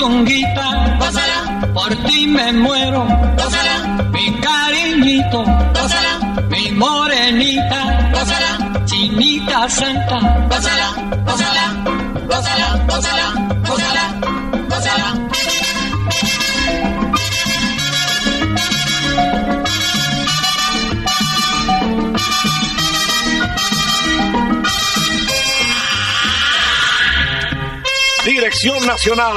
[0.00, 3.04] Puchunguita, gózala, por ti me muero,
[3.36, 10.88] gózala, mi cariñito, gózala, mi morenita, gózala, chinita santa, gózala,
[11.26, 11.64] gózala,
[12.26, 13.26] gózala, gózala,
[13.68, 14.04] gózala,
[14.70, 15.30] gózala.
[28.24, 29.36] Dirección Nacional,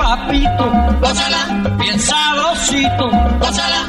[0.00, 0.66] papito,
[1.02, 1.40] gózala,
[1.78, 3.80] bien sabrosito, gózala,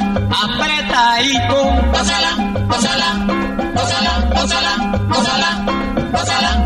[0.44, 1.58] apretadito,
[1.92, 2.30] gózala,
[2.68, 3.08] gózala,
[3.74, 4.72] gózala, gózala,
[5.08, 5.50] gózala,
[6.12, 6.61] gózala.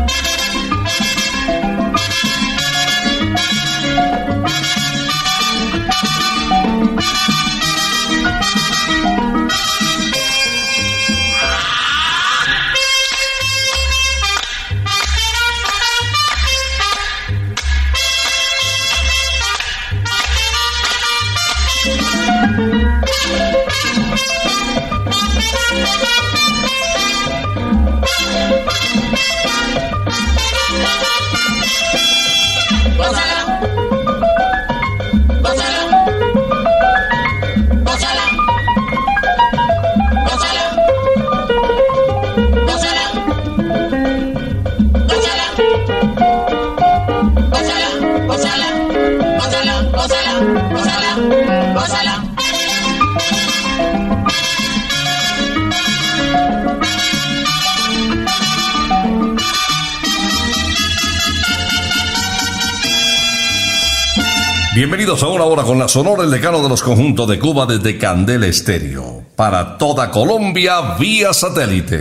[64.87, 67.97] Bienvenidos a una hora con la Sonora, el decano de los conjuntos de Cuba desde
[67.97, 69.21] Candela Estéreo.
[69.35, 71.99] Para toda Colombia, vía satélite.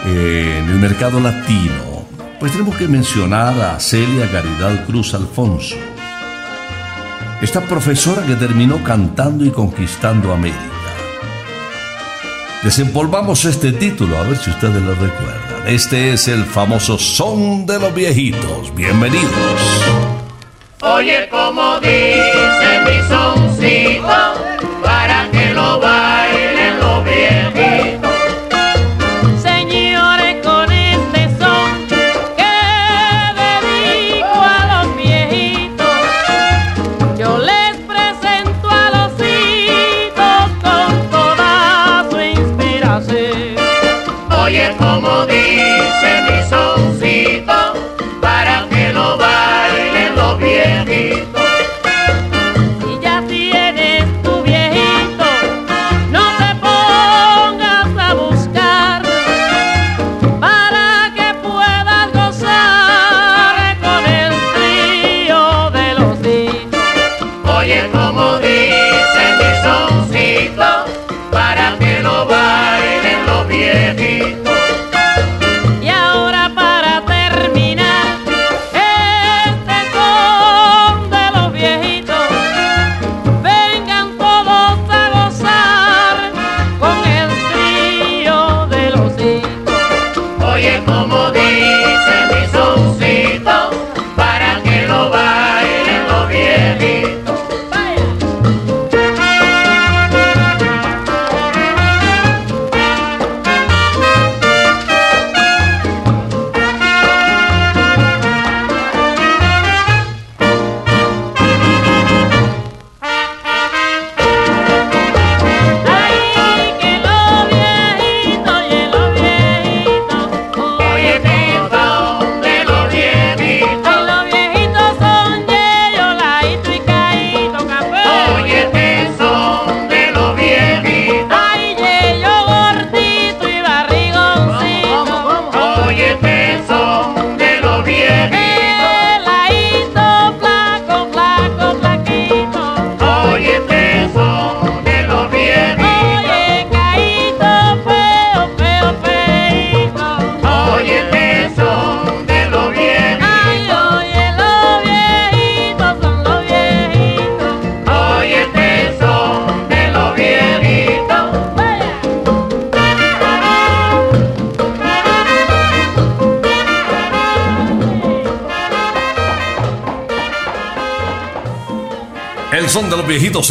[0.07, 2.07] eh, en el mercado latino.
[2.39, 5.75] Pues tenemos que mencionar a Celia Caridad Cruz Alfonso,
[7.43, 10.63] esta profesora que terminó cantando y conquistando América.
[12.63, 15.67] Desempolvamos este título, a ver si ustedes lo recuerdan.
[15.67, 18.75] Este es el famoso Son de los Viejitos.
[18.75, 20.18] Bienvenidos.
[20.81, 24.58] Oye como dice mi soncito,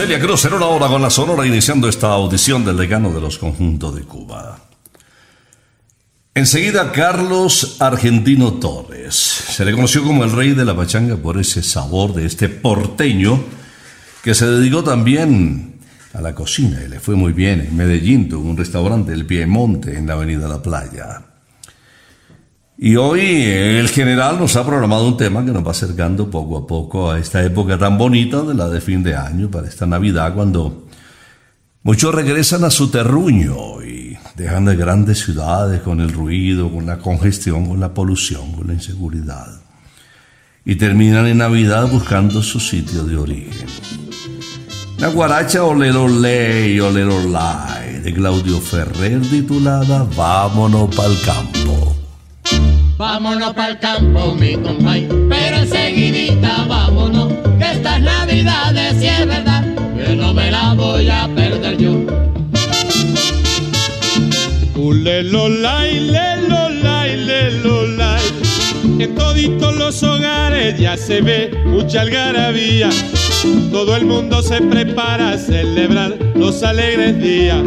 [0.08, 3.38] Celia Cruz en una hora con la sonora iniciando esta audición del decano de los
[3.38, 4.58] conjuntos de Cuba.
[6.34, 9.16] Enseguida Carlos Argentino Torres.
[9.16, 13.44] Se le conoció como el rey de la pachanga por ese sabor de este porteño
[14.24, 15.82] que se dedicó también
[16.14, 19.98] a la cocina y le fue muy bien en Medellín, tuvo un restaurante, el Piemonte,
[19.98, 21.22] en la Avenida La Playa.
[22.80, 26.68] Y hoy el general nos ha programado un tema que nos va acercando poco a
[26.68, 30.36] poco a esta época tan bonita de la de fin de año, para esta Navidad,
[30.36, 30.86] cuando
[31.82, 37.00] muchos regresan a su terruño y dejan de grandes ciudades con el ruido, con la
[37.00, 39.48] congestión, con la polución, con la inseguridad.
[40.64, 43.68] Y terminan en Navidad buscando su sitio de origen.
[45.00, 51.77] La guaracha Olero Ley, Olero Lay, de Claudio Ferrer, titulada Vámonos pa'l campo.
[52.98, 59.64] Vámonos pa'l campo, mi compay, pero enseguidita vámonos, que estas navidades si es verdad,
[59.96, 61.92] que no me la voy a perder yo.
[64.76, 68.24] Ulelolay, lelolay, lelolay.
[68.98, 72.90] En toditos los hogares ya se ve mucha algarabía.
[73.72, 77.62] Todo el mundo se prepara a celebrar los alegres días.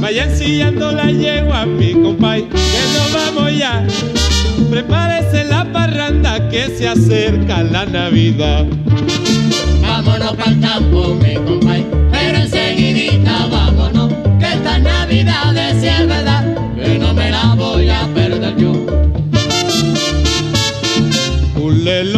[0.00, 3.86] Vayan sillando la yegua, mi compay, que nos vamos ya.
[4.70, 8.66] Prepárese la parranda que se acerca la Navidad.
[9.80, 16.44] Vámonos pa'l campo, mi compay, pero enseguidita vámonos, que estas navidades si es verdad,
[16.76, 18.72] que no me la voy a perder yo.
[21.56, 22.17] Ulelolay,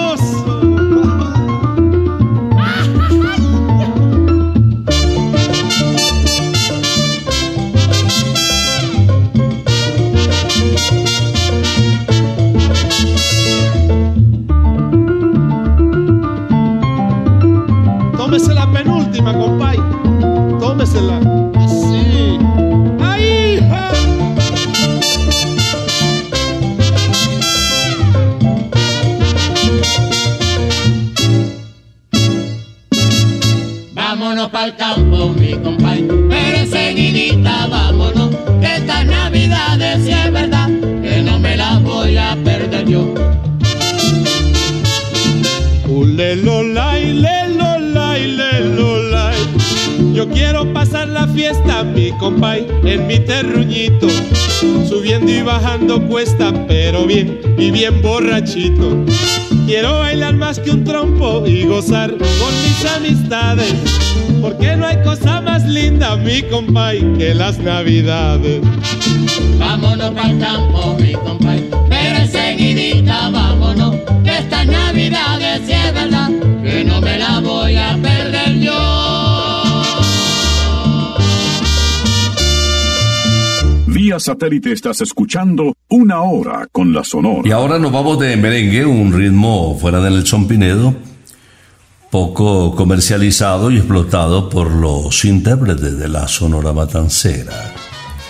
[55.51, 59.05] Bajando cuesta, pero bien y bien borrachito.
[59.65, 63.73] Quiero bailar más que un trompo y gozar con mis amistades.
[64.41, 68.61] Porque no hay cosa más linda, mi compay, que las navidades.
[69.59, 76.29] Vámonos pa'l campo, mi compay, pero enseguidita vámonos, que estas navidades si es verdad,
[76.63, 79.10] que no me la voy a perder yo.
[84.11, 87.43] Vía satélite estás escuchando Una Hora con la Sonora.
[87.45, 90.93] Y ahora nos vamos de merengue, un ritmo fuera de Nelson Pinedo,
[92.09, 97.73] poco comercializado y explotado por los intérpretes de la Sonora Matancera.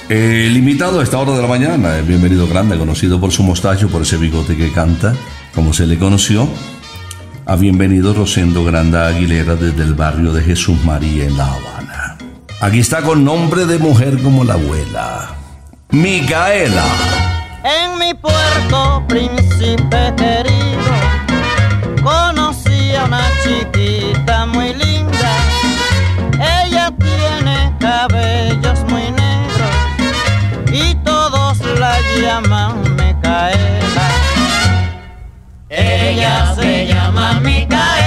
[0.08, 3.88] El invitado a esta hora de la mañana, el bienvenido grande, conocido por su mostacho,
[3.88, 5.16] por ese bigote que canta,
[5.56, 6.48] como se le conoció,
[7.48, 12.20] a bienvenido Rosendo Granda Aguilera desde el barrio de Jesús María en La Habana.
[12.60, 15.41] Aquí está con nombre de mujer como la abuela,
[15.92, 16.86] Micaela.
[17.64, 20.94] En mi puerto, príncipe querido,
[22.02, 25.34] conocí a una chiquita muy linda.
[26.40, 29.76] Ella tiene cabellos muy negros
[30.72, 34.08] y todos la llaman Micaela.
[35.68, 38.01] Ella se llama Micaela,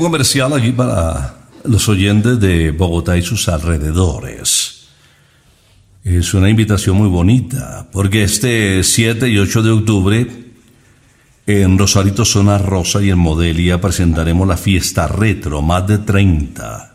[0.00, 4.88] comercial aquí para los oyentes de Bogotá y sus alrededores.
[6.04, 10.44] Es una invitación muy bonita, porque este 7 y 8 de octubre
[11.46, 16.94] en Rosarito Zona Rosa y en Modelia presentaremos la fiesta retro, más de 30.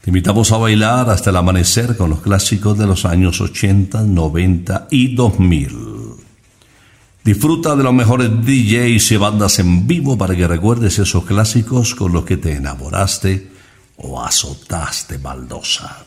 [0.00, 4.88] Te invitamos a bailar hasta el amanecer con los clásicos de los años 80, 90
[4.90, 6.01] y 2000.
[7.24, 12.12] Disfruta de los mejores DJs y bandas en vivo para que recuerdes esos clásicos con
[12.12, 13.52] los que te enamoraste
[13.98, 16.04] o azotaste baldosa.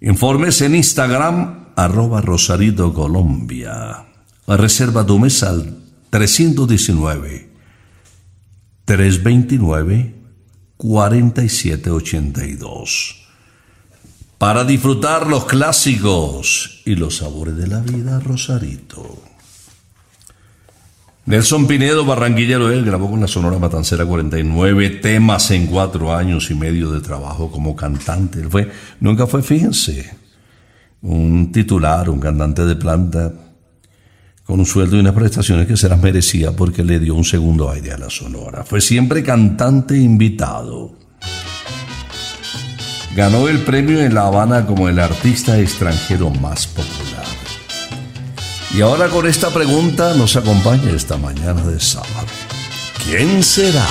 [0.00, 4.06] Informes en Instagram, arroba Rosarito Colombia.
[4.48, 5.78] Reserva tu mesa al
[6.10, 7.48] 319
[8.84, 10.14] 329
[10.76, 13.22] 4782.
[14.38, 19.35] Para disfrutar los clásicos y los sabores de la vida, Rosarito.
[21.26, 26.54] Nelson Pinedo, barranquillero, él grabó con la Sonora Matancera 49 temas en cuatro años y
[26.54, 28.38] medio de trabajo como cantante.
[28.38, 30.08] Él fue, nunca fue, fíjense,
[31.02, 33.32] un titular, un cantante de planta,
[34.44, 37.68] con un sueldo y unas prestaciones que se las merecía porque le dio un segundo
[37.72, 38.62] aire a la Sonora.
[38.62, 40.94] Fue siempre cantante invitado.
[43.16, 46.85] Ganó el premio en La Habana como el artista extranjero más popular.
[48.76, 52.26] Y ahora con esta pregunta nos acompaña esta mañana de sábado.
[53.02, 53.86] ¿Quién será?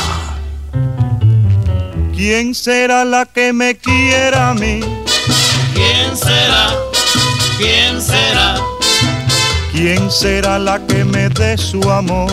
[2.15, 4.81] ¿Quién será la que me quiera a mí?
[5.73, 6.75] ¿Quién será?
[7.57, 8.61] ¿Quién será?
[9.71, 12.31] ¿Quién será la que me dé su amor?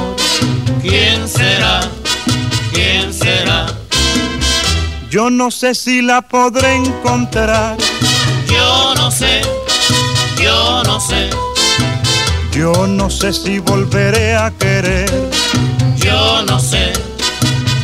[0.82, 1.80] ¿Quién será?
[2.70, 3.64] ¿Quién será?
[5.08, 7.78] Yo no sé si la podré encontrar.
[8.46, 9.40] Yo no sé,
[10.38, 11.30] yo no sé,
[12.52, 15.10] Yo no sé si volveré a querer.
[15.96, 16.92] yo no sé,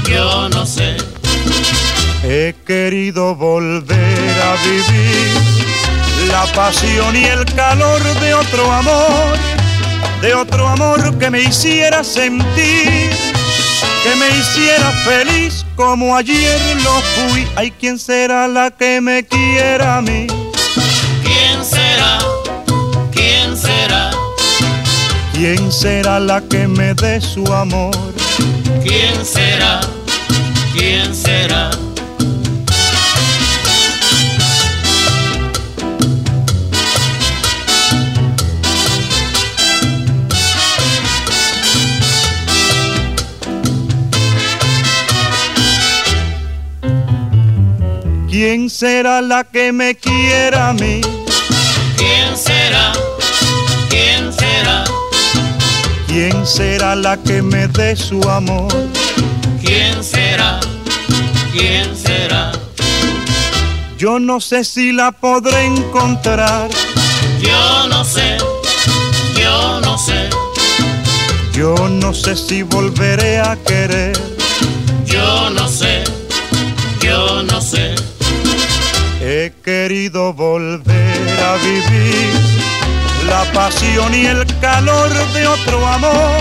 [0.08, 0.96] yo no sé.
[2.22, 5.58] He querido volver a vivir
[6.28, 9.38] la pasión y el calor de otro amor,
[10.20, 13.10] de otro amor que me hiciera sentir,
[14.04, 17.48] que me hiciera feliz como ayer lo fui.
[17.56, 20.27] Ay, ¿quién será la que me quiera a mí?
[25.40, 27.94] ¿Quién será la que me dé su amor?
[28.82, 29.78] ¿Quién será?
[30.74, 31.70] ¿Quién será?
[48.28, 51.00] ¿Quién será la que me quiera a mí?
[51.96, 52.92] ¿Quién será?
[56.88, 58.72] Será la que me dé su amor?
[59.62, 60.60] ¿Quién será?
[61.52, 62.52] ¿Quién será?
[63.98, 66.68] Yo no sé si la podré encontrar.
[67.40, 68.38] Yo no sé,
[69.34, 70.30] yo no sé,
[71.52, 74.16] Yo no sé si volveré a querer.
[75.04, 76.04] yo no sé,
[77.00, 77.94] yo no sé.
[79.20, 82.48] He querido volver a vivir
[83.28, 86.40] la pasión y el calor de otro amor,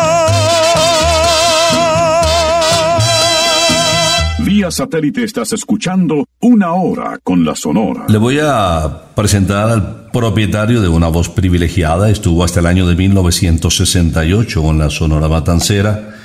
[4.69, 8.05] Satélite estás escuchando Una Hora con la Sonora.
[8.07, 12.09] Le voy a presentar al propietario de una voz privilegiada.
[12.09, 16.15] Estuvo hasta el año de 1968 con la Sonora Matancera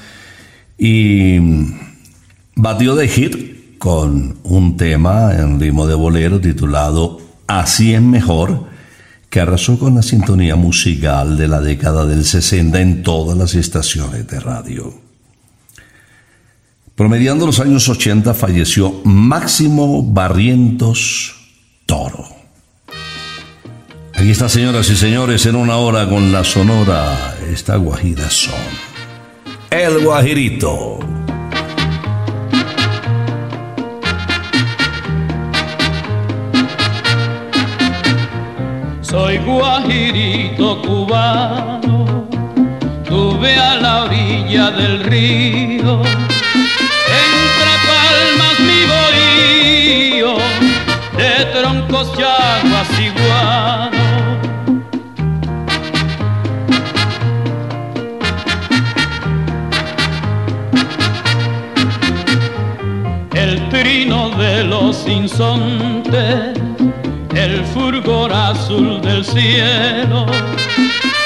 [0.77, 1.39] y
[2.55, 8.65] batió de hit con un tema en ritmo de bolero titulado Así es mejor,
[9.31, 14.27] que arrasó con la sintonía musical de la década del 60 en todas las estaciones
[14.27, 15.06] de radio.
[16.97, 21.37] Promediando los años 80 falleció Máximo Barrientos
[21.85, 22.25] Toro.
[24.15, 28.55] Aquí está, señoras y señores, en una hora con la sonora, esta guajira son.
[29.69, 30.99] El Guajirito.
[39.03, 42.27] Soy guajirito cubano,
[43.07, 46.03] tuve a la orilla del río,
[51.97, 53.97] troncos y aguas iguano.
[63.35, 66.59] El trino de los insontes
[67.35, 70.27] el fulgor azul del cielo,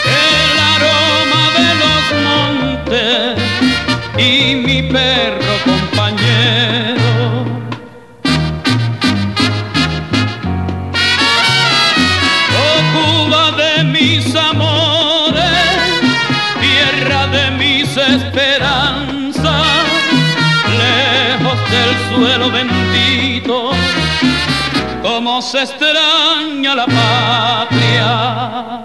[0.04, 3.38] el aroma de los montes
[4.18, 5.49] y mi perro
[22.14, 23.70] suelo bendito
[25.02, 28.79] cómo se extraña la patria.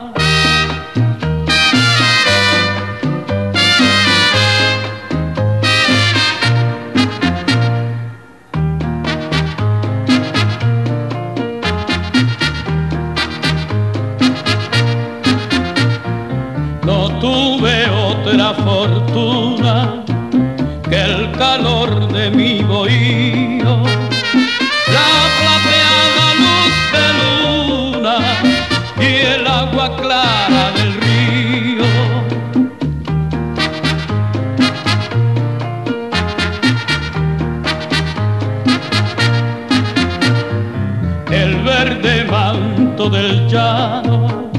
[43.11, 44.49] Del llano,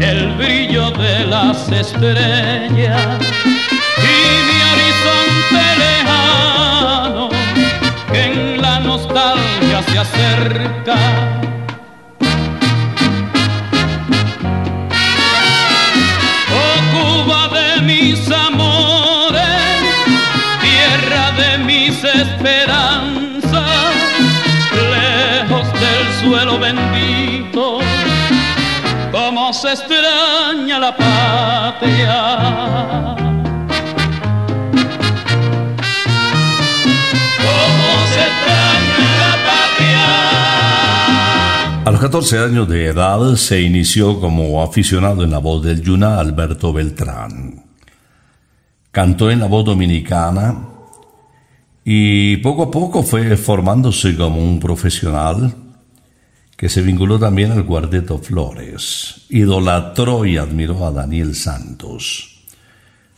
[0.00, 3.18] el brillo de las estrellas
[3.96, 4.14] y
[4.46, 7.28] mi horizonte lejano
[8.12, 10.59] que en la nostalgia se acerca.
[29.72, 32.40] Extraña la patria.
[41.82, 46.20] A los 14 años de edad se inició como aficionado en la voz del Yuna
[46.20, 47.64] Alberto Beltrán.
[48.90, 50.68] Cantó en la voz dominicana
[51.84, 55.54] y poco a poco fue formándose como un profesional
[56.60, 59.22] que se vinculó también al Cuarteto Flores.
[59.30, 62.42] Idolatró y admiró a Daniel Santos.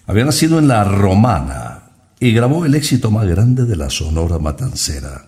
[0.07, 5.27] Había nacido en La Romana y grabó el éxito más grande de la Sonora Matancera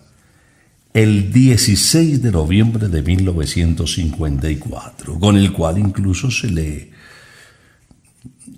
[0.93, 6.91] el 16 de noviembre de 1954, con el cual incluso se le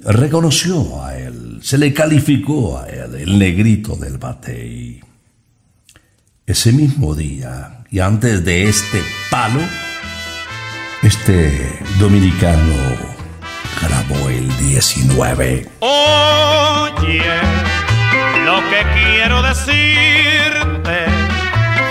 [0.01, 5.01] reconoció a él, se le calificó a él el negrito del batey.
[6.47, 9.59] Ese mismo día, y antes de este palo,
[11.03, 12.73] este dominicano
[13.81, 15.67] grabó el 19.
[15.79, 17.21] Oye,
[18.45, 21.07] lo que quiero decirte,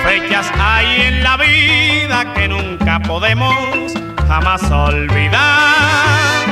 [0.07, 3.93] fechas hay en la vida que nunca podemos
[4.27, 6.47] jamás olvidar.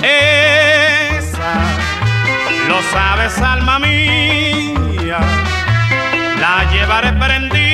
[0.00, 1.54] Esa,
[2.68, 4.77] lo sabes, alma mía,
[6.40, 7.67] la llevaré prendida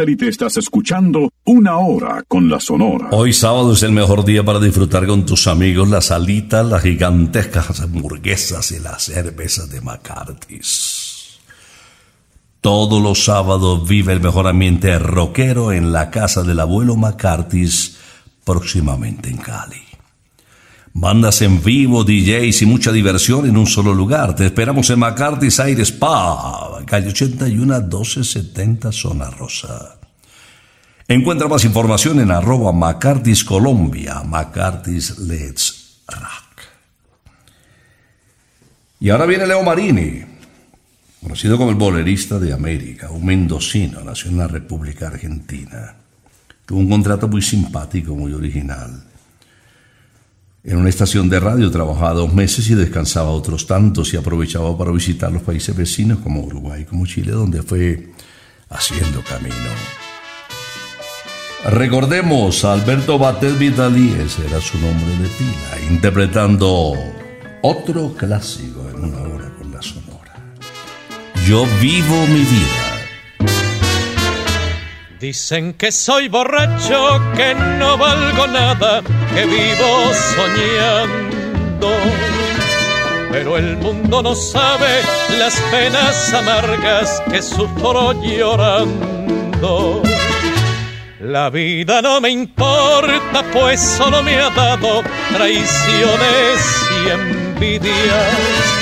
[0.00, 3.10] satélite estás escuchando Una Hora con la Sonora.
[3.12, 7.82] Hoy sábado es el mejor día para disfrutar con tus amigos las alitas, las gigantescas
[7.82, 11.38] hamburguesas y las cervezas de McCarthy's.
[12.62, 17.98] Todos los sábados vive el mejor ambiente rockero en la casa del abuelo McCarthy's,
[18.42, 19.89] próximamente en Cali.
[20.92, 24.34] Bandas en vivo, DJs y mucha diversión en un solo lugar.
[24.34, 30.00] Te esperamos en McCarthy's Air Spa, calle 81 1270 Zona Rosa.
[31.06, 36.62] Encuentra más información en arroba McCarthy's Colombia, McCarthy's Let's Rock.
[38.98, 40.22] Y ahora viene Leo Marini,
[41.22, 45.94] conocido como el bolerista de América, un mendocino, nació en la República Argentina.
[46.66, 49.09] Tuvo un contrato muy simpático, muy original.
[50.62, 54.90] En una estación de radio trabajaba dos meses y descansaba otros tantos y aprovechaba para
[54.90, 58.10] visitar los países vecinos como Uruguay, como Chile, donde fue
[58.68, 59.54] haciendo camino.
[61.64, 66.94] Recordemos a Alberto Batet Vitali, ese era su nombre de pila, interpretando
[67.62, 70.54] otro clásico en una hora con la sonora.
[71.46, 72.89] Yo vivo mi vida.
[75.20, 79.02] Dicen que soy borracho, que no valgo nada,
[79.34, 81.90] que vivo soñando.
[83.30, 85.02] Pero el mundo no sabe
[85.38, 90.02] las penas amargas que sufro llorando.
[91.20, 95.02] La vida no me importa, pues solo me ha dado
[95.34, 98.80] traiciones y envidias.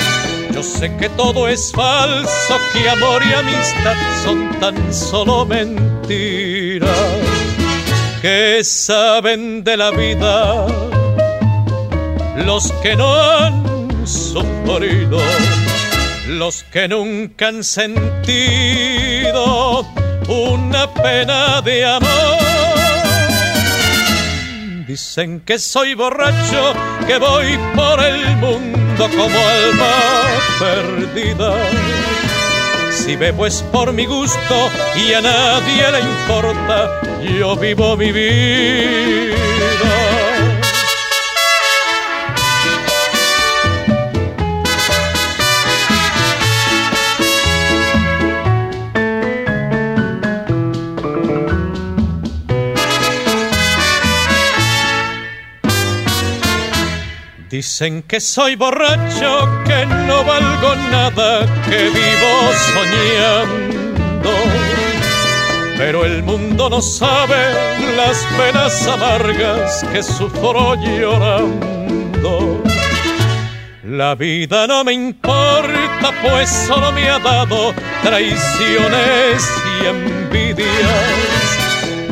[0.53, 5.88] Yo sé que todo es falso, que amor y amistad son tan solo mentiras.
[8.21, 10.65] Que saben de la vida
[12.45, 15.19] los que no han sufrido,
[16.27, 19.35] los que nunca han sentido
[20.27, 22.39] una pena de amor.
[24.87, 26.73] Dicen que soy borracho,
[27.05, 29.93] que voy por el mundo como alma
[30.59, 31.53] perdida.
[33.05, 34.55] Si bebo es por mi gusto
[34.95, 37.01] y a nadie le importa,
[37.39, 39.48] yo vivo mi vida.
[57.59, 62.31] Dicen que soy borracho, que no valgo nada, que vivo
[62.73, 64.31] soñando.
[65.77, 67.35] Pero el mundo no sabe
[67.97, 72.63] las penas amargas que sufro llorando.
[73.83, 79.43] La vida no me importa, pues solo me ha dado traiciones
[79.81, 81.28] y envidias.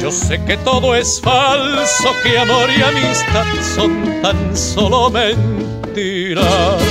[0.07, 6.81] Yo sé que todo es falso, que amor y amistad son tan solo mentiras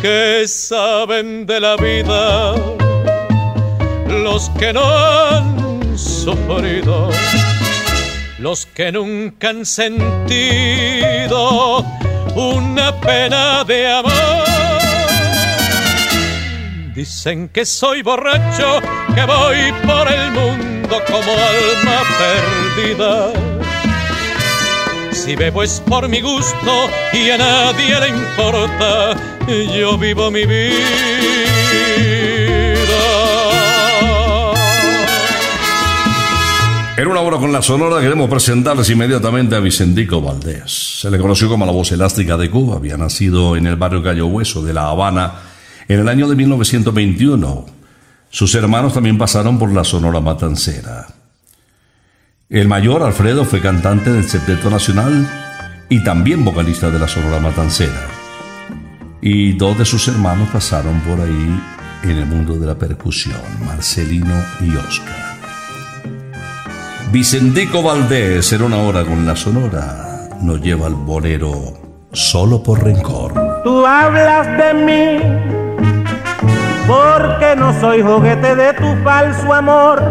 [0.00, 2.54] que saben de la vida
[4.08, 7.10] los que no han sufrido,
[8.38, 10.24] los que nunca han sentido
[12.34, 14.80] una pena de amor.
[16.94, 18.80] Dicen que soy borracho,
[19.14, 23.32] que voy por el mundo como alma perdida.
[25.12, 29.16] Si bebo es por mi gusto y a nadie le importa,
[29.76, 31.32] yo vivo mi vida.
[36.96, 41.00] En una hora con la Sonora queremos presentarles inmediatamente a Vicentico Valdés.
[41.00, 42.76] Se le conoció como la voz elástica de Cuba.
[42.76, 45.32] Había nacido en el barrio Cayo Hueso de La Habana
[45.88, 47.81] en el año de 1921
[48.32, 51.06] sus hermanos también pasaron por la Sonora Matancera.
[52.48, 55.28] El mayor, Alfredo, fue cantante del Septeto Nacional
[55.90, 58.08] y también vocalista de la Sonora Matancera.
[59.20, 61.60] Y dos de sus hermanos pasaron por ahí
[62.04, 65.36] en el mundo de la percusión, Marcelino y Oscar.
[67.12, 71.74] Vicentico Valdés, en una hora con la Sonora, nos lleva al bolero
[72.12, 73.34] solo por rencor.
[73.62, 76.01] Tú hablas de mí
[76.86, 80.02] porque no soy juguete de tu falso amor,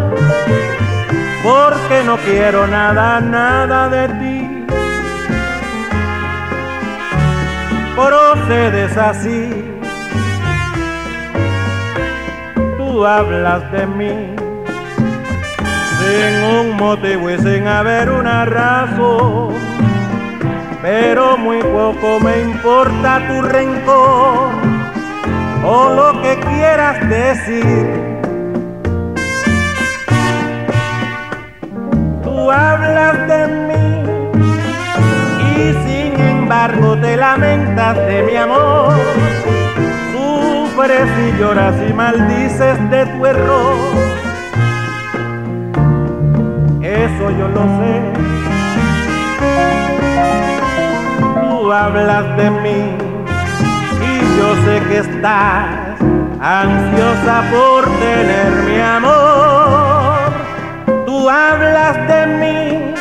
[1.43, 4.65] porque no quiero nada, nada de ti.
[7.95, 9.77] Procedes así,
[12.77, 14.35] tú hablas de mí.
[15.99, 19.53] Sin un motivo y sin haber una razón,
[20.81, 24.70] pero muy poco me importa tu rencor
[25.63, 27.87] o lo que quieras decir.
[32.23, 34.43] Tú hablas de mí
[35.55, 38.93] y sin embargo te lamentas de mi amor.
[40.13, 43.75] Sufres y lloras y maldices de tu error.
[46.81, 47.93] Eso yo lo sé.
[51.39, 53.10] Tú hablas de mí
[54.41, 55.99] yo sé que estás
[56.39, 60.31] ansiosa por tener mi amor.
[61.05, 62.93] Tú hablas de mí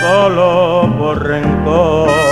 [0.00, 2.29] solo por rencor.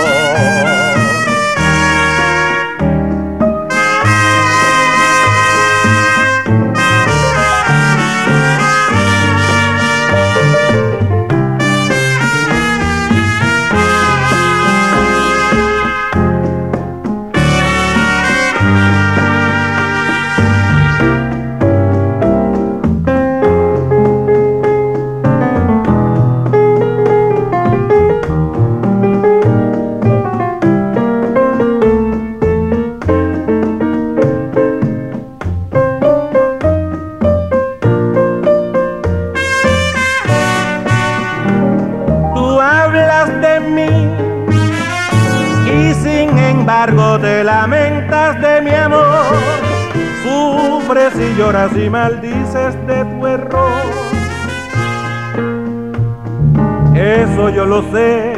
[51.19, 53.83] Y lloras y maldices de tu error.
[56.95, 58.33] Eso yo lo sé.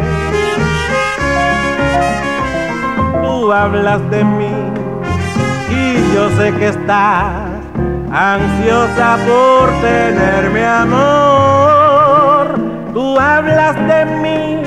[3.24, 4.56] Tú hablas de mí
[5.70, 7.52] y yo sé que estás
[8.12, 12.48] ansiosa por tenerme amor.
[12.94, 14.64] Tú hablas de mí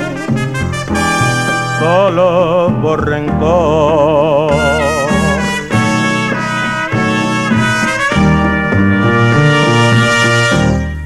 [1.81, 4.84] solo por rencor.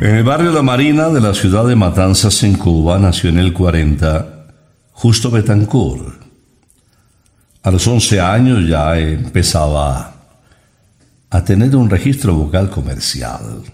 [0.08, 3.52] En el barrio La Marina de la ciudad de Matanzas, en Cuba, nació en el
[3.52, 4.46] 40
[4.92, 6.22] Justo Betancourt.
[7.62, 10.14] A los 11 años ya empezaba
[11.28, 13.64] a tener un registro vocal comercial.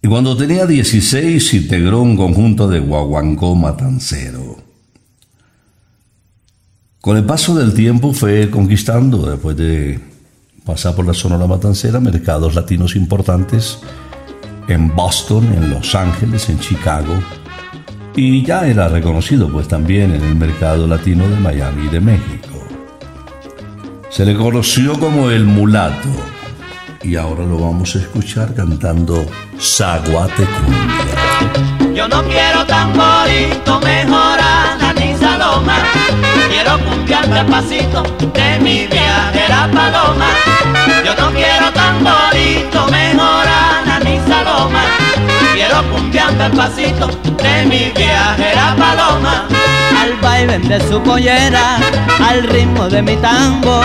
[0.00, 4.56] Y cuando tenía 16 integró un conjunto de guaguancó matancero.
[7.02, 10.00] Con el paso del tiempo fue conquistando, después de
[10.64, 13.80] pasar por la Sonora Matancera, mercados latinos importantes
[14.68, 17.14] en Boston, en Los Ángeles, en Chicago,
[18.14, 22.48] y ya era reconocido pues también en el mercado latino de Miami y de México.
[24.10, 26.08] Se le conoció como el mulato
[27.02, 29.24] y ahora lo vamos a escuchar cantando
[29.58, 31.94] Zaguate Cumbia.
[31.94, 35.78] Yo no quiero tamborito, mejorana ni saloma.
[36.48, 38.02] Quiero cumbiar despacito
[38.34, 40.28] de mi viajera paloma.
[41.04, 43.69] Yo no quiero tamborito, mejorana
[45.54, 47.06] Quiero cumbiar despacito
[47.42, 49.46] de mi viajera paloma.
[50.00, 51.76] Al baile de su pollera,
[52.28, 53.84] al ritmo de mi tambor.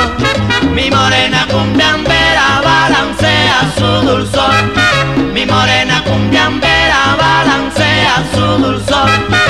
[0.73, 4.53] Mi morena cumbiambera balancea su dulzor.
[5.33, 9.44] Mi morena cumbiambera balancea su dulzor.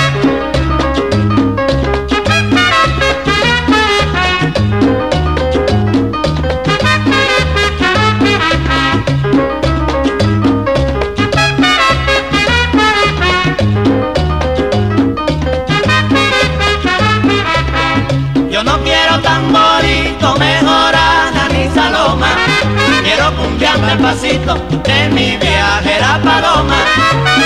[23.56, 26.76] Cumbiarme el pasito de mi viajera paloma.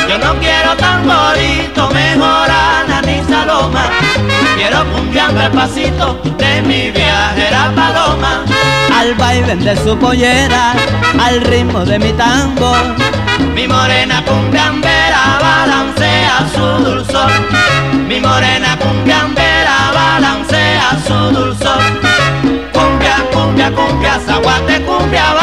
[0.09, 3.83] Yo no quiero tamborito, mejorana ni saloma.
[4.57, 8.43] Quiero cumbiarme el pasito de mi viajera paloma.
[8.99, 10.73] Al baile de su pollera,
[11.23, 12.79] al ritmo de mi tambor.
[13.53, 17.31] Mi morena cumbiambera balancea su dulzor.
[18.07, 21.83] Mi morena cumbiambera balancea su dulzor.
[22.73, 25.33] Cumbia, cumbia, cumbia, zaguate, cumbia,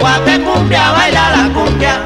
[0.00, 2.04] zaguate, cumbia, baila la cumbia.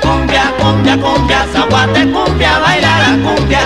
[0.00, 3.62] Cumbia, cumbia, cumbia, zaguate, cumbia, baila la cumbia.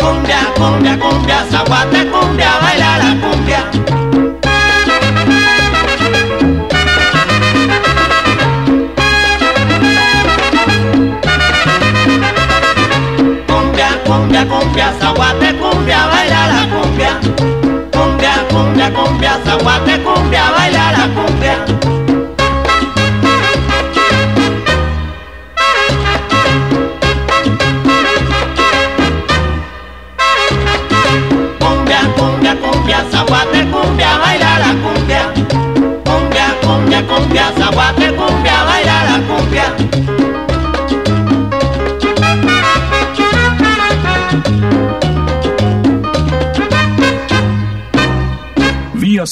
[0.00, 1.93] Cumbia, cumbia, cumbia, zaguate,
[15.04, 17.20] zaguate, cumbia, baila la cumbia.
[17.92, 20.13] Cumbia, cumbia, cumbia, zaguate, cumbia,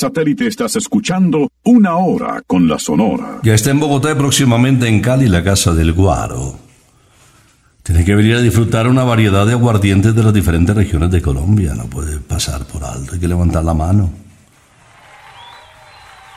[0.03, 3.39] satélite estás escuchando Una Hora con la Sonora.
[3.45, 6.59] Ya está en Bogotá y próximamente en Cali la Casa del Guaro.
[7.85, 11.75] Tiene que venir a disfrutar una variedad de aguardientes de las diferentes regiones de Colombia.
[11.77, 14.11] No puede pasar por alto, hay que levantar la mano.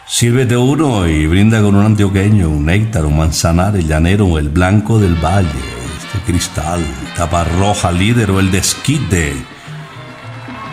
[0.06, 5.00] Sírvete uno y brinda con un antioqueño, un néctar, un manzanar, el llanero el blanco
[5.00, 5.50] del valle,
[5.98, 6.86] este cristal,
[7.18, 9.55] tapa roja líder o el desquite.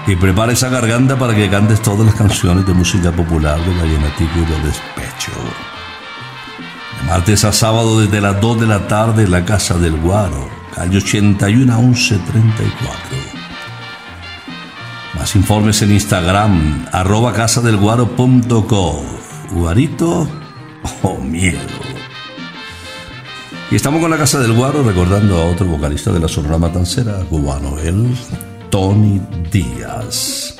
[0.06, 4.32] Y prepara esa garganta para que cantes todas las canciones de música popular de vallenatico
[4.36, 5.30] y de despecho.
[7.00, 10.48] De martes a sábado desde las 2 de la tarde en la Casa del Guaro,
[10.74, 13.42] calle 81 a 1134.
[15.14, 19.04] Más informes en Instagram, arroba casadelguaro.co.
[19.52, 20.28] Guarito
[21.02, 21.58] o miedo.
[23.70, 27.20] Y estamos con la Casa del Guaro recordando a otro vocalista de la Sonora Matancera,
[27.30, 28.16] cubano, el
[28.72, 29.20] Tony
[29.50, 30.56] Díaz.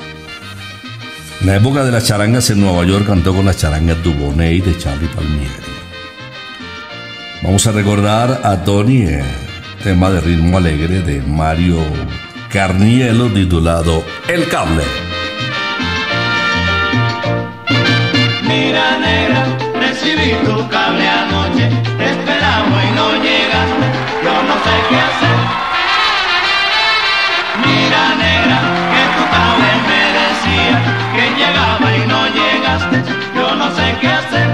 [1.40, 4.76] En la época de las charangas en Nueva York cantó con las charangas Dubonnet de
[4.76, 5.48] Charlie Palmieri.
[7.42, 9.24] Vamos a recordar a Tony, eh,
[9.82, 11.78] tema de ritmo alegre de Mario
[12.50, 14.84] Carnielo titulado El Cable.
[18.46, 19.46] Mira negra,
[19.80, 23.86] recibí tu cable anoche, te esperamos y no llegaste,
[24.22, 25.71] yo no sé qué hacer.
[33.34, 34.51] Yo no sé qué hacer.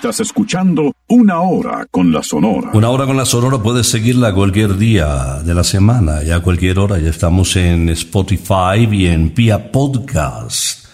[0.00, 2.70] Estás escuchando Una Hora con la Sonora.
[2.72, 6.78] Una hora con la Sonora puedes seguirla cualquier día de la semana y a cualquier
[6.78, 6.98] hora.
[6.98, 10.86] Ya estamos en Spotify y en Pia Podcast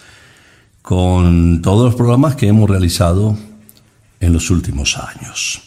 [0.81, 3.37] con todos los programas que hemos realizado
[4.19, 5.61] en los últimos años.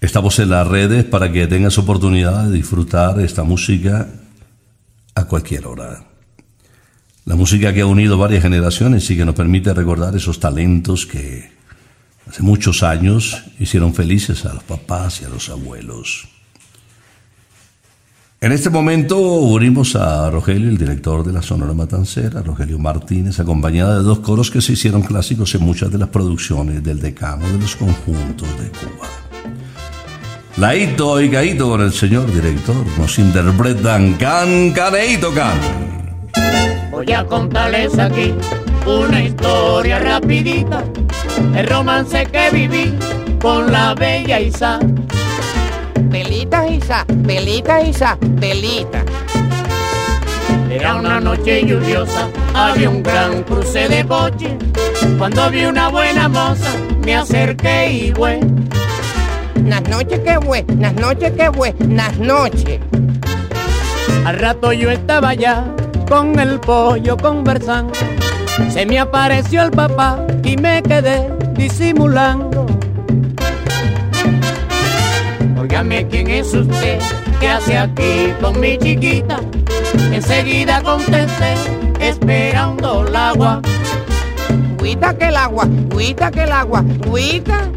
[0.00, 4.08] Estamos en las redes para que tengas oportunidad de disfrutar esta música
[5.14, 6.13] a cualquier hora.
[7.26, 11.50] La música que ha unido varias generaciones y que nos permite recordar esos talentos que
[12.28, 16.28] hace muchos años hicieron felices a los papás y a los abuelos.
[18.42, 23.96] En este momento unimos a Rogelio, el director de la Sonora Matancera, Rogelio Martínez, acompañada
[23.96, 27.58] de dos coros que se hicieron clásicos en muchas de las producciones del decano de
[27.58, 29.08] los conjuntos de Cuba.
[30.58, 36.03] Laito y Gaito con el señor director nos interpretan Can Caneito Can.
[36.94, 38.32] Voy a contarles aquí
[38.86, 40.84] una historia rapidita,
[41.56, 42.94] el romance que viví
[43.42, 44.78] con la bella Isa.
[46.08, 49.04] Pelita, Isa, pelita, Isa, pelita.
[50.70, 54.56] Era una noche lluviosa, había un gran cruce de boche.
[55.18, 56.70] Cuando vi una buena moza,
[57.04, 58.38] me acerqué y güey.
[59.56, 62.78] Nas noches que güey, nas noches que güey, nas noches.
[64.24, 65.64] Al rato yo estaba allá
[66.08, 67.92] con el pollo conversando.
[68.70, 72.66] Se me apareció el papá y me quedé disimulando.
[75.60, 76.98] Óigame quién es usted,
[77.40, 79.40] qué hace aquí con mi chiquita.
[80.12, 81.54] Enseguida contesté,
[82.00, 83.60] esperando el agua.
[84.82, 87.70] Guita que el agua, guita que el agua, guita.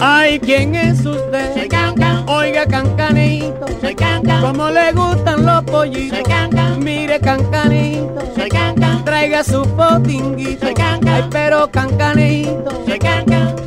[0.00, 1.68] Ay, ¿quién es usted?
[2.26, 3.66] Oiga, cancanito.
[3.80, 4.40] Soy Cancan.
[4.40, 6.18] ¿Cómo le gustan los pollitos?
[6.18, 6.82] Soy Cancan.
[6.82, 8.20] Mire, cancanito.
[8.34, 9.04] Soy Cancan.
[9.04, 10.66] Traiga su potinguito.
[10.66, 11.14] Soy Cancan.
[11.14, 12.82] Ay, pero cancanito.
[12.86, 13.63] Soy Cancan.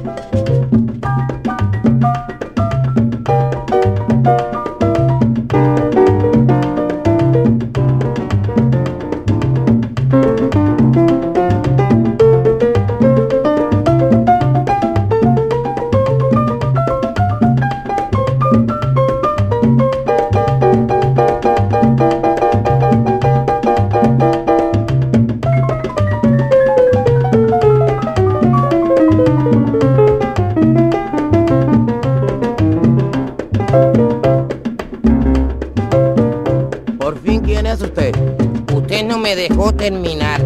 [39.27, 40.41] Me dejó terminar.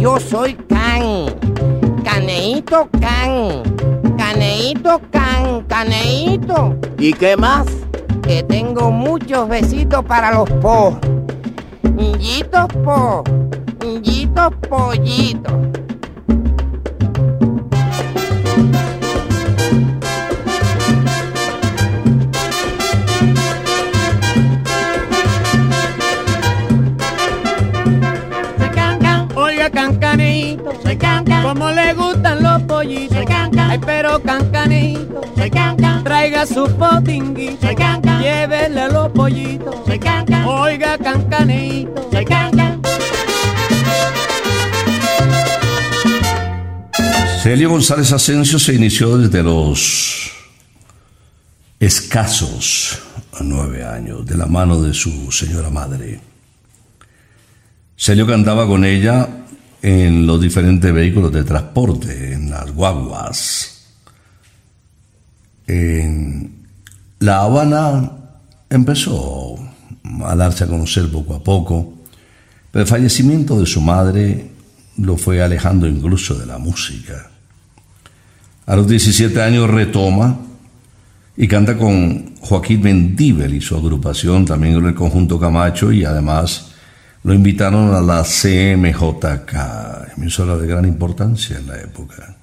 [0.00, 1.26] Yo soy Can.
[2.02, 3.62] Caneito Can.
[4.18, 5.62] Caneito Can.
[5.68, 6.76] Caneito.
[6.98, 7.68] ¿Y qué más?
[8.22, 10.98] Que tengo muchos besitos para los po.
[12.18, 13.22] Yitos po.
[14.02, 15.75] Yitos pollitos.
[33.76, 40.44] Ay pero cancanito, se cancan, traiga su potingui, se cancan, llévele los pollitos, se cancan,
[40.44, 42.80] oiga cancanito, se cancan.
[47.42, 50.32] Celio González Asensio se inició desde los
[51.78, 52.98] escasos
[53.40, 56.20] nueve años, de la mano de su señora madre.
[57.96, 59.45] Celio cantaba con ella
[59.82, 63.84] en los diferentes vehículos de transporte, en las guaguas.
[65.66, 66.66] En
[67.18, 68.12] La Habana
[68.70, 69.56] empezó
[70.24, 71.94] a darse a conocer poco a poco,
[72.70, 74.50] pero el fallecimiento de su madre
[74.98, 77.30] lo fue alejando incluso de la música.
[78.66, 80.36] A los 17 años retoma
[81.36, 86.72] y canta con Joaquín Mendíbel y su agrupación, también con el conjunto Camacho, y además
[87.26, 92.36] lo invitaron a la CMJK, emisora de gran importancia en la época.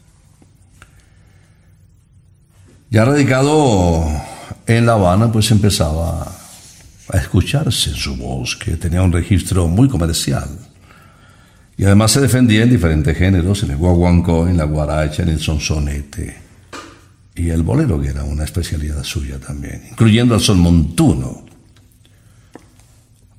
[2.89, 4.05] Ya radicado
[4.67, 6.29] en La Habana, pues empezaba
[7.07, 10.49] a escucharse su voz, que tenía un registro muy comercial.
[11.77, 15.39] Y además se defendía en diferentes géneros, en el guaguancó, en la guaracha, en el
[15.39, 16.35] sonsonete
[17.35, 21.52] y el bolero, que era una especialidad suya también, incluyendo al son montuno.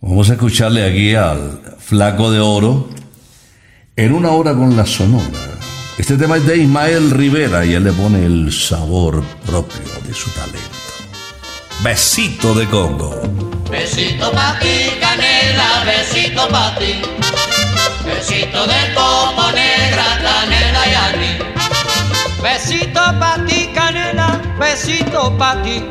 [0.06, 2.90] Vamos a escucharle aquí al Flaco de Oro
[3.96, 5.24] en una hora con la sonora.
[5.96, 10.28] Este tema es de Ismael Rivera y él le pone el sabor propio de su
[10.32, 10.60] talento.
[11.82, 13.18] Besito de Congo.
[13.70, 17.00] Besito pa' ti, canela, besito pa' ti.
[18.04, 21.42] Besito de coco negra, canela y anís.
[22.42, 25.82] Besito pa' ti, canela, besito pa' ti.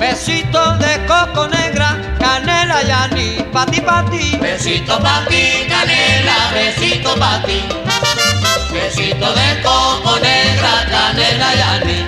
[0.00, 1.99] Besito de coco negra,
[2.30, 3.42] canela y anís.
[3.52, 4.38] Pa' ti, pa' ti.
[4.40, 7.58] Besito pa' ti, canela, besito pa' ti.
[8.72, 12.06] Besito de coco negra, canela y anís.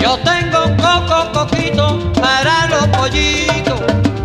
[0.00, 1.86] Yo tengo un coco coquito
[2.22, 3.80] para los pollitos,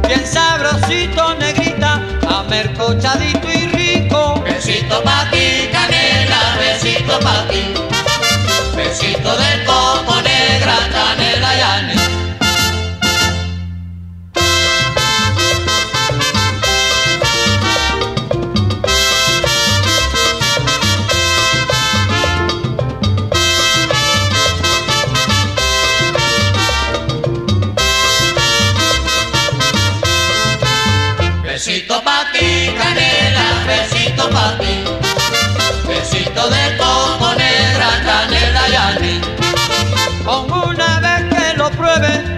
[0.08, 1.92] bien sabrosito, negrita,
[2.40, 4.44] amercochadito y rico.
[4.46, 7.64] Besito pa' ti, canela, besito pa' ti.
[8.76, 11.33] Besito de coco negra, canela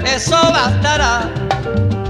[0.06, 1.30] eso bastará.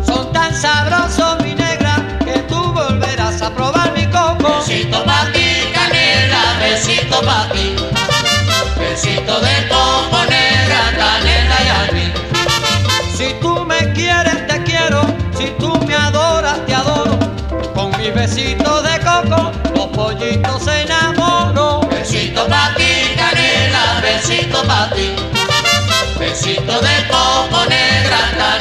[0.05, 4.59] Son tan sabrosos, mi negra, que tú volverás a probar mi coco.
[4.59, 7.94] Besito pa' ti, canela, besito pa' ti.
[26.45, 28.54] Besito de coco negra,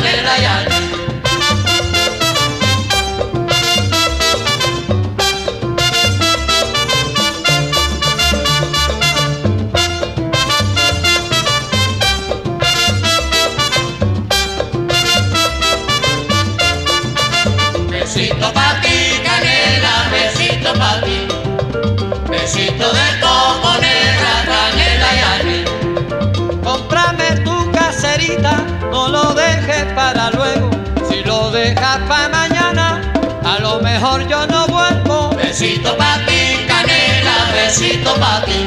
[38.04, 38.58] besito pa' ti.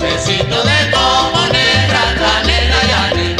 [0.00, 3.36] Besito de coco negra, canela y anís.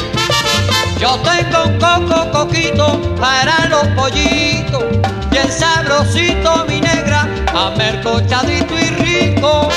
[1.01, 4.85] Yo tengo un coco coquito para los pollitos,
[5.31, 9.69] bien sabrosito mi negra, amercochadito y rico.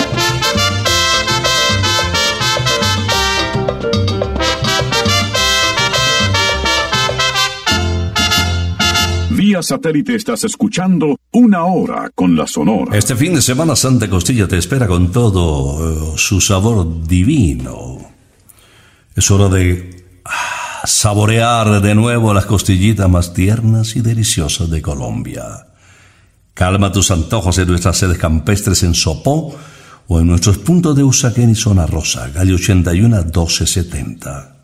[9.29, 12.97] Vía satélite estás escuchando Una Hora con la Sonora.
[12.97, 17.99] Este fin de semana Santa Costilla te espera con todo eh, su sabor divino.
[19.15, 25.67] Es hora de ah, saborear de nuevo las costillitas más tiernas y deliciosas de Colombia.
[26.55, 29.55] Calma tus antojos en nuestras sedes campestres en Sopó
[30.07, 34.55] o en nuestros puntos de Usaquén y Zona Rosa, Galle 81 1270.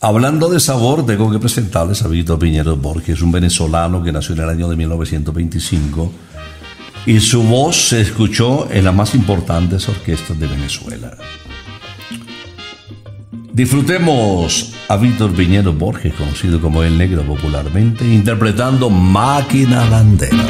[0.00, 4.42] Hablando de sabor, tengo que presentarles a Víctor Piñero Borges, un venezolano que nació en
[4.42, 6.12] el año de 1925
[7.06, 11.16] y su voz se escuchó en las más importantes orquestas de Venezuela.
[13.54, 20.42] Disfrutemos a Víctor Piñero Borges, conocido como El Negro popularmente, interpretando Máquina Landera.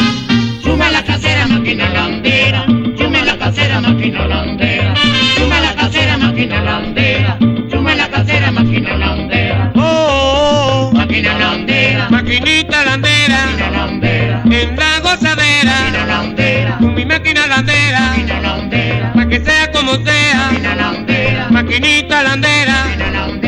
[0.62, 2.64] Suma la casera, máquina landera.
[2.96, 4.94] Suma la casera, máquina landera.
[5.36, 7.38] Suma la casera, máquina landera.
[7.70, 9.72] Suma la casera, máquina landera.
[9.76, 12.08] Oh, oh, Máquina landera.
[12.08, 14.42] maquinita landera, Máquina landera.
[14.46, 16.78] en la gozadera, Máquina landera.
[16.78, 19.12] con mi máquina landera, Máquina landera.
[19.12, 21.23] pa' que sea como sea, Máquina landera.
[21.64, 23.43] Maquinita landera.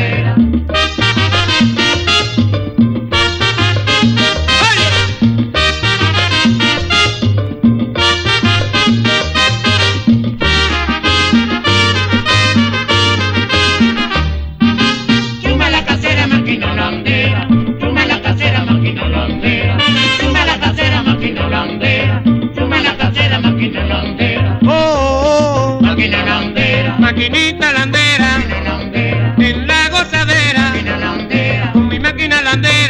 [32.55, 32.86] Mi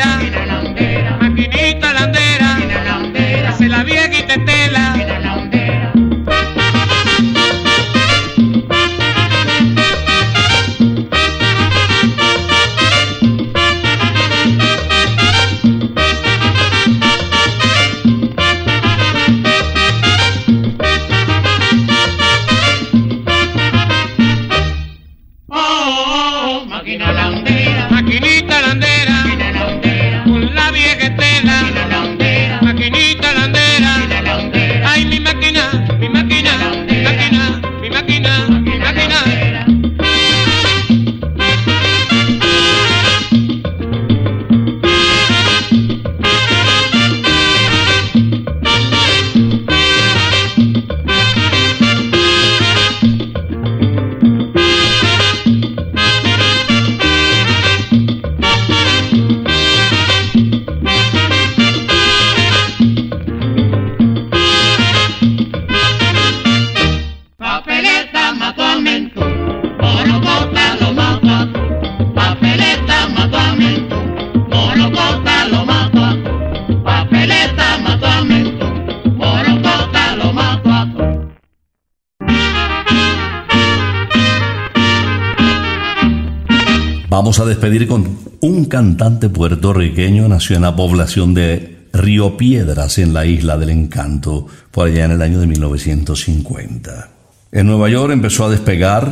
[87.57, 93.57] despedir con un cantante puertorriqueño, nació en la población de Río Piedras, en la isla
[93.57, 97.09] del Encanto, por allá en el año de 1950.
[97.51, 99.09] En Nueva York empezó a despegar,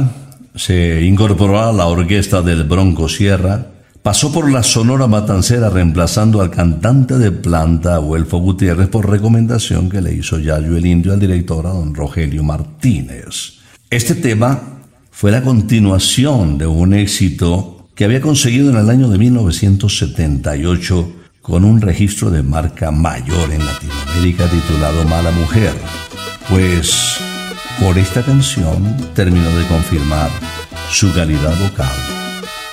[0.53, 3.65] se incorporó a la orquesta del Bronco Sierra,
[4.03, 10.01] pasó por la Sonora Matancera reemplazando al cantante de planta, Huelfo Gutiérrez, por recomendación que
[10.01, 13.53] le hizo Yayo el Indio al director don Rogelio Martínez.
[13.89, 14.61] Este tema
[15.09, 21.63] fue la continuación de un éxito que había conseguido en el año de 1978 con
[21.63, 25.73] un registro de marca mayor en Latinoamérica titulado Mala Mujer.
[26.49, 27.17] Pues
[27.79, 30.29] por esta canción terminó de confirmar
[30.91, 31.95] su calidad vocal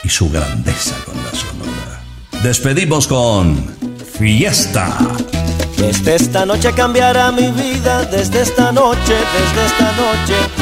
[0.02, 2.02] y su grandeza con la sonora.
[2.42, 3.64] Despedimos con
[4.18, 4.98] Fiesta.
[5.76, 10.61] Desde esta noche cambiará mi vida, desde esta noche, desde esta noche.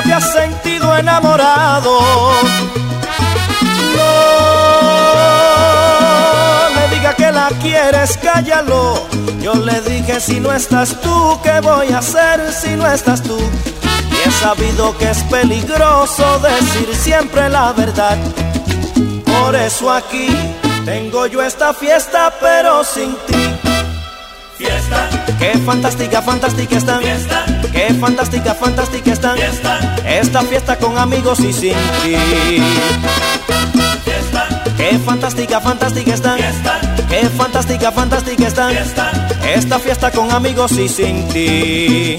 [0.00, 2.00] había sentido enamorado.
[3.96, 4.00] No
[6.74, 9.06] me diga que la quieres, cállalo.
[9.40, 13.38] Yo le dije si no estás tú, ¿qué voy a hacer si no estás tú?
[13.38, 18.18] Y he sabido que es peligroso decir siempre la verdad.
[19.24, 20.28] Por eso aquí
[20.84, 23.69] tengo yo esta fiesta, pero sin ti.
[24.60, 25.08] Fiesta.
[25.38, 27.00] Qué fantástica, fantástica están.
[27.00, 27.46] Fiesta.
[27.72, 29.36] Qué fantástica, fantástica están.
[29.38, 29.80] Fiesta.
[30.04, 32.16] Esta fiesta con amigos y sin ti.
[34.04, 34.62] Fiesta.
[34.76, 36.36] Qué fantástica, fantástica están.
[36.36, 36.80] Fiesta.
[37.08, 38.72] Qué fantástica, fantástica están.
[38.72, 39.10] Fiesta.
[39.54, 42.18] Esta fiesta con amigos y sin ti.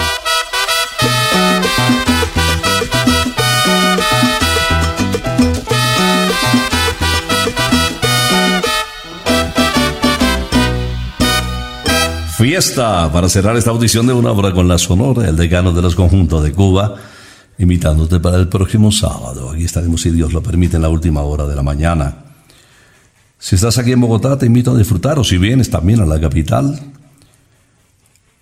[12.51, 15.95] Fiesta para cerrar esta audición de una hora con la Sonora, el decano de los
[15.95, 16.97] conjuntos de Cuba,
[17.57, 19.51] invitándote para el próximo sábado.
[19.51, 22.13] Aquí estaremos, si Dios lo permite, en la última hora de la mañana.
[23.39, 26.19] Si estás aquí en Bogotá, te invito a disfrutar, o si vienes también a la
[26.19, 26.77] capital,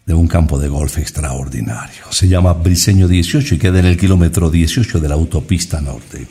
[0.07, 2.05] de un campo de golf extraordinario.
[2.10, 6.28] Se llama Briseño 18 y queda en el kilómetro 18 de la autopista norte.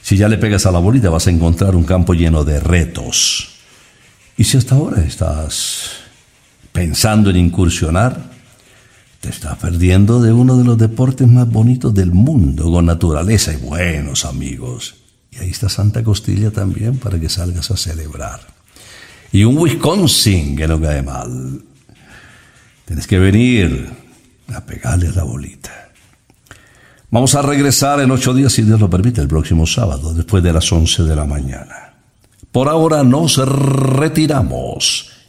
[0.00, 3.58] Si ya le pegas a la bolita, vas a encontrar un campo lleno de retos.
[4.38, 6.07] Y si hasta ahora estás
[6.78, 8.30] pensando en incursionar,
[9.20, 13.56] te estás perdiendo de uno de los deportes más bonitos del mundo, con naturaleza y
[13.56, 14.94] buenos amigos.
[15.32, 18.38] Y ahí está Santa Costilla también para que salgas a celebrar.
[19.32, 21.62] Y un Wisconsin que no cae mal.
[22.84, 23.90] Tienes que venir
[24.54, 25.90] a pegarle la bolita.
[27.10, 30.52] Vamos a regresar en ocho días, si Dios lo permite, el próximo sábado, después de
[30.52, 31.94] las once de la mañana.
[32.52, 35.17] Por ahora nos retiramos.